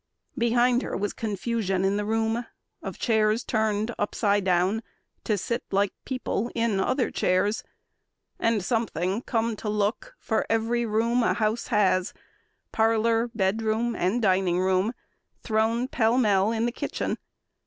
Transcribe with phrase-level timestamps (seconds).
[0.35, 2.47] Behind her was confusion in the room,
[2.81, 4.81] Of chairs turned upside down
[5.25, 7.63] to sit like people In other chairs,
[8.39, 12.15] and something, come to look, For every room a house has
[12.71, 14.93] parlor, bed room, And dining room
[15.43, 17.19] thrown pell mell in the kitchen.